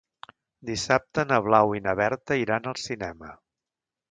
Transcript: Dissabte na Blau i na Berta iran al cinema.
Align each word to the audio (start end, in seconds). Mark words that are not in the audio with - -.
Dissabte 0.69 1.25
na 1.31 1.39
Blau 1.49 1.75
i 1.81 1.83
na 1.89 1.95
Berta 2.01 2.39
iran 2.45 2.67
al 2.73 2.81
cinema. 2.89 3.31